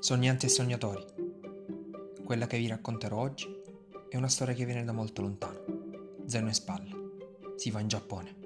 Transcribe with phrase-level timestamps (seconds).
[0.00, 1.04] Sognanti e sognatori,
[2.24, 3.46] quella che vi racconterò oggi
[4.08, 5.58] è una storia che viene da molto lontano.
[6.24, 6.90] Zeno e spalle.
[7.56, 8.38] Si va in Giappone.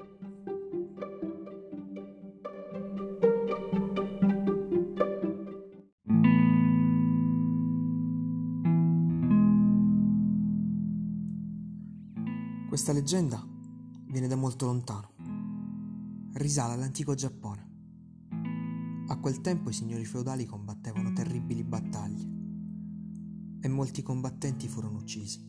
[12.69, 13.41] Questa leggenda
[14.09, 15.13] viene da molto lontano.
[16.33, 17.74] Risale all'antico Giappone.
[19.07, 22.27] A quel tempo i signori feudali combattevano terribili battaglie
[23.61, 25.47] e molti combattenti furono uccisi.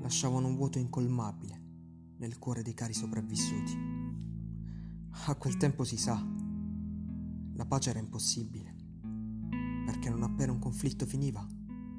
[0.00, 1.62] Lasciavano un vuoto incolmabile
[2.18, 3.72] nel cuore dei cari sopravvissuti.
[5.26, 6.20] A quel tempo si sa,
[7.54, 8.74] la pace era impossibile,
[9.86, 11.46] perché non appena un conflitto finiva,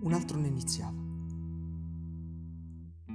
[0.02, 1.02] un altro ne iniziava.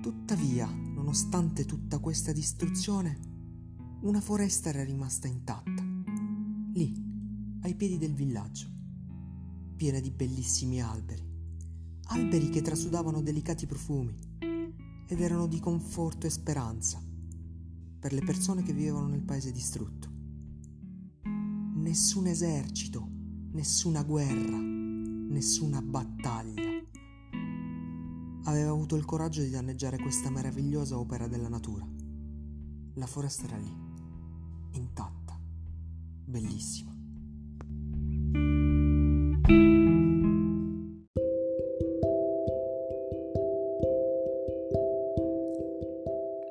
[0.01, 3.29] Tuttavia, nonostante tutta questa distruzione,
[4.03, 5.70] una foresta era rimasta intatta
[6.73, 6.95] lì,
[7.63, 8.69] ai piedi del villaggio,
[9.77, 11.23] piena di bellissimi alberi,
[12.09, 14.15] alberi che trasudavano delicati profumi
[15.07, 17.03] ed erano di conforto e speranza
[17.99, 20.09] per le persone che vivevano nel paese distrutto.
[21.25, 23.09] Nessun esercito,
[23.53, 26.69] nessuna guerra, nessuna battaglia
[28.45, 31.87] aveva avuto il coraggio di danneggiare questa meravigliosa opera della natura.
[32.95, 33.77] La foresta era lì,
[34.73, 35.20] intatta
[36.31, 36.95] bellissima.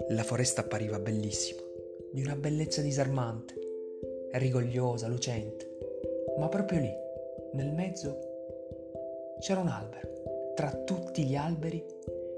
[0.09, 1.61] La foresta appariva bellissima,
[2.11, 3.55] di una bellezza disarmante,
[4.33, 5.77] rigogliosa, lucente,
[6.37, 6.91] ma proprio lì,
[7.53, 8.19] nel mezzo,
[9.39, 11.83] c'era un albero, tra tutti gli alberi,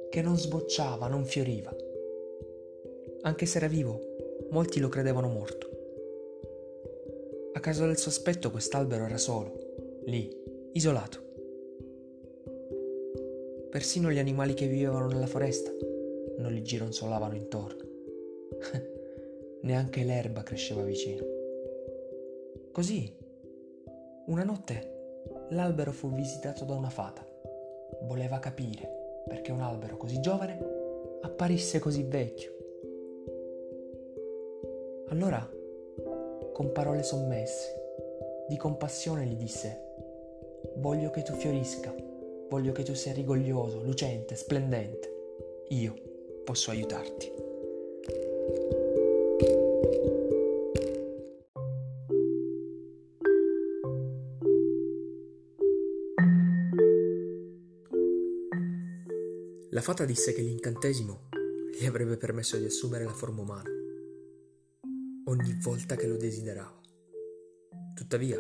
[0.10, 1.74] che non sbocciava, non fioriva.
[3.22, 4.00] Anche se era vivo,
[4.52, 5.71] molti lo credevano morto.
[7.62, 10.36] Causa del sospetto quest'albero era solo, lì,
[10.74, 11.20] isolato.
[13.70, 15.72] Persino gli animali che vivevano nella foresta
[16.40, 17.84] non gli gironzolavano intorno.
[19.62, 21.24] Neanche l'erba cresceva vicino.
[22.72, 23.16] Così,
[24.26, 27.24] una notte, l'albero fu visitato da una fata.
[28.02, 30.58] Voleva capire perché un albero così giovane
[31.22, 32.58] apparisse così vecchio.
[35.10, 35.60] Allora
[36.52, 37.80] con parole sommesse.
[38.48, 39.80] Di compassione gli disse,
[40.78, 41.94] voglio che tu fiorisca,
[42.50, 45.10] voglio che tu sia rigoglioso, lucente, splendente.
[45.70, 45.94] Io
[46.44, 47.32] posso aiutarti.
[59.70, 61.30] La fata disse che l'incantesimo
[61.80, 63.81] gli avrebbe permesso di assumere la forma umana
[65.26, 66.80] ogni volta che lo desiderava.
[67.94, 68.40] Tuttavia,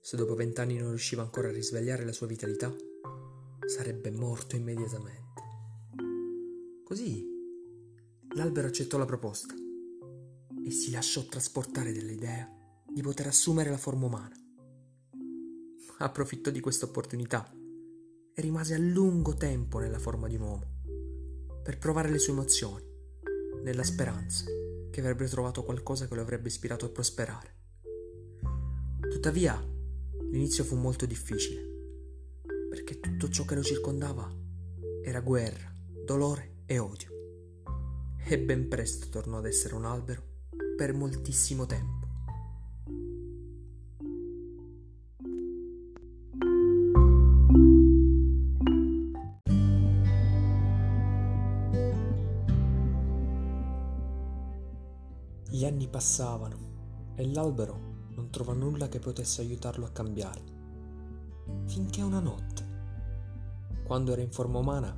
[0.00, 2.74] se dopo vent'anni non riusciva ancora a risvegliare la sua vitalità,
[3.66, 5.42] sarebbe morto immediatamente.
[6.84, 7.24] Così
[8.34, 9.54] l'albero accettò la proposta
[10.64, 12.50] e si lasciò trasportare dall'idea
[12.92, 14.36] di poter assumere la forma umana.
[15.98, 17.50] Approfittò di questa opportunità
[18.34, 20.72] e rimase a lungo tempo nella forma di un uomo
[21.62, 22.84] per provare le sue emozioni,
[23.62, 24.44] nella speranza
[24.94, 27.56] che avrebbe trovato qualcosa che lo avrebbe ispirato a prosperare.
[29.10, 29.60] Tuttavia,
[30.30, 31.60] l'inizio fu molto difficile,
[32.70, 34.32] perché tutto ciò che lo circondava
[35.02, 37.08] era guerra, dolore e odio.
[38.24, 40.22] E ben presto tornò ad essere un albero
[40.76, 42.03] per moltissimo tempo.
[55.74, 60.52] Anni passavano e l'albero non trovò nulla che potesse aiutarlo a cambiare.
[61.66, 64.96] Finché una notte, quando era in forma umana,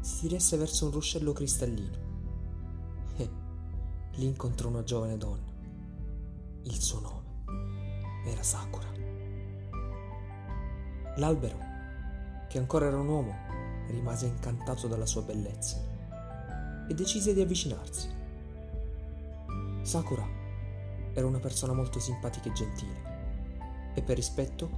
[0.00, 2.04] si diresse verso un ruscello cristallino
[3.16, 3.30] e
[4.14, 5.52] lì incontrò una giovane donna.
[6.62, 8.88] Il suo nome era Sakura.
[11.16, 11.58] L'albero,
[12.48, 13.34] che ancora era un uomo,
[13.88, 15.76] rimase incantato dalla sua bellezza
[16.88, 18.15] e decise di avvicinarsi.
[19.86, 20.26] Sakura
[21.12, 24.68] era una persona molto simpatica e gentile e per rispetto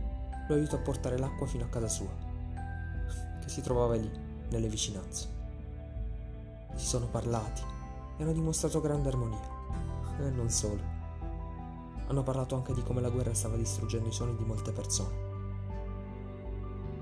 [0.47, 2.15] lo aiutò a portare l'acqua fino a casa sua,
[3.41, 4.11] che si trovava lì,
[4.51, 5.27] nelle vicinanze.
[6.75, 7.63] Si sono parlati
[8.19, 9.49] e hanno dimostrato grande armonia.
[10.21, 10.83] E non solo.
[12.07, 15.17] Hanno parlato anche di come la guerra stava distruggendo i sogni di molte persone.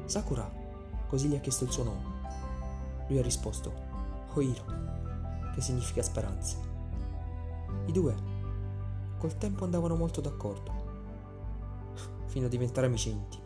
[0.04, 0.48] Sakura
[1.08, 2.04] così gli ha chiesto il suo nome.
[3.08, 3.74] Lui ha risposto
[4.34, 4.64] Oiro,
[5.54, 6.65] che significa speranza.
[7.86, 8.14] I due
[9.18, 10.72] col tempo andavano molto d'accordo,
[12.26, 13.44] fino a diventare amici intimi.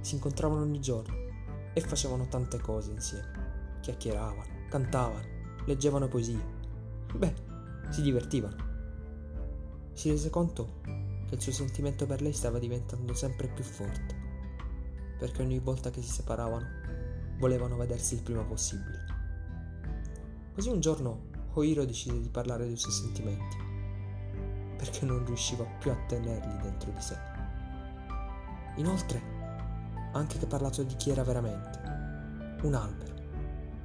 [0.00, 1.14] Si incontravano ogni giorno
[1.74, 3.78] e facevano tante cose insieme.
[3.80, 5.26] Chiacchieravano, cantavano,
[5.66, 6.44] leggevano poesie.
[7.14, 7.34] Beh,
[7.90, 8.70] si divertivano.
[9.92, 10.80] Si rese conto
[11.26, 14.16] che il suo sentimento per lei stava diventando sempre più forte,
[15.18, 16.66] perché ogni volta che si separavano
[17.38, 19.04] volevano vedersi il prima possibile.
[20.54, 23.56] Così un giorno Oiro decise di parlare dei suoi sentimenti,
[24.78, 27.14] perché non riusciva più a tenerli dentro di sé.
[28.76, 29.20] Inoltre,
[30.12, 31.78] ha anche parlato di chi era veramente,
[32.62, 33.14] un albero,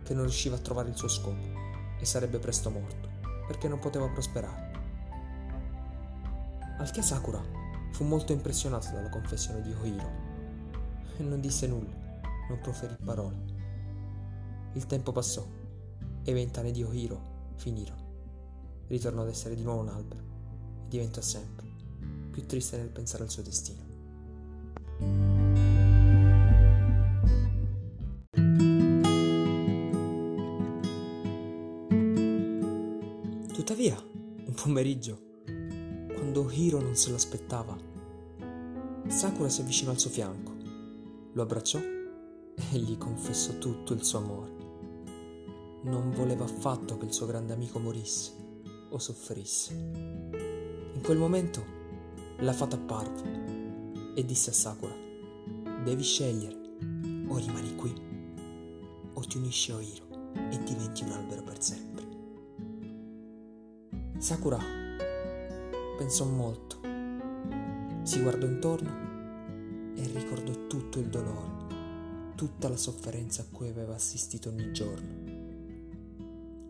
[0.01, 1.41] che non riusciva a trovare il suo scopo
[1.99, 3.09] e sarebbe presto morto,
[3.47, 4.71] perché non poteva prosperare.
[6.77, 7.43] Al che Sakura
[7.91, 10.11] fu molto impressionato dalla confessione di Oiro
[11.17, 11.91] e non disse nulla,
[12.47, 13.55] non proferì parole.
[14.71, 15.45] Il tempo passò
[16.23, 18.05] e i vent'anni di Oiro finirono.
[18.87, 20.21] Ritornò ad essere di nuovo un albero
[20.85, 21.67] e diventò sempre
[22.37, 23.85] più triste nel pensare al suo destino.
[33.53, 35.19] Tuttavia, un pomeriggio,
[36.13, 37.75] quando Hiro non se l'aspettava,
[39.07, 40.53] Sakura si avvicinò al suo fianco,
[41.33, 44.56] lo abbracciò e gli confessò tutto il suo amore
[45.83, 48.31] non voleva affatto che il suo grande amico morisse
[48.89, 49.73] o soffrisse.
[49.73, 51.63] In quel momento
[52.39, 54.95] la fata apparve e disse a Sakura,
[55.83, 56.55] devi scegliere,
[57.27, 57.93] o rimani qui,
[59.13, 62.05] o ti unisci a Oiro e diventi un albero per sempre.
[64.17, 64.59] Sakura
[65.97, 66.79] pensò molto,
[68.03, 71.65] si guardò intorno e ricordò tutto il dolore,
[72.35, 75.26] tutta la sofferenza a cui aveva assistito ogni giorno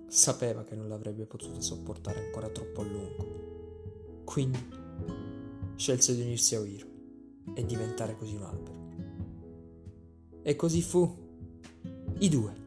[0.09, 4.23] Sapeva che non l'avrebbe potuto sopportare ancora troppo a lungo.
[4.23, 4.57] Quindi
[5.75, 6.87] scelse di unirsi a Oiro
[7.53, 8.75] e diventare così un albero.
[10.41, 11.25] E così fu.
[12.19, 12.65] I due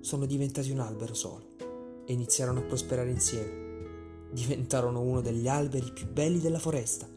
[0.00, 1.56] sono diventati un albero solo
[2.04, 4.28] e iniziarono a prosperare insieme.
[4.30, 7.08] Diventarono uno degli alberi più belli della foresta.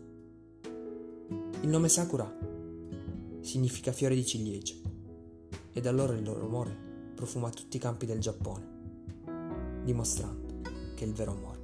[1.61, 2.33] Il nome Sakura
[3.41, 4.81] significa fiore di ciliegie
[5.73, 8.74] e da allora il loro amore profuma tutti i campi del Giappone
[9.85, 10.61] dimostrando
[10.95, 11.59] che il vero amore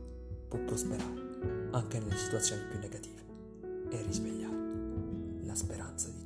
[0.47, 3.23] può prosperare anche nelle situazioni più negative
[3.89, 6.20] e risvegliare la speranza di.